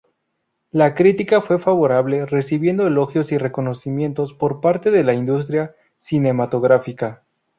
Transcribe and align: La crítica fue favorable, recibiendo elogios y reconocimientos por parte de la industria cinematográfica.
La 0.71 0.95
crítica 0.95 1.41
fue 1.41 1.59
favorable, 1.59 2.25
recibiendo 2.25 2.87
elogios 2.87 3.31
y 3.31 3.37
reconocimientos 3.37 4.33
por 4.33 4.59
parte 4.59 4.89
de 4.89 5.03
la 5.03 5.13
industria 5.13 5.75
cinematográfica. 5.99 7.21